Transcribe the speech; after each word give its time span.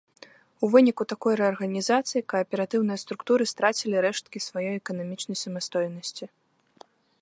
У 0.67 0.69
выніку 0.75 1.03
такой 1.11 1.33
рэарганізацыі 1.41 2.25
кааператыўныя 2.35 3.01
структуры 3.03 3.43
страцілі 3.55 3.95
рэшткі 4.09 4.37
сваёй 4.49 4.75
эканамічнай 4.81 5.37
самастойнасці. 5.47 6.25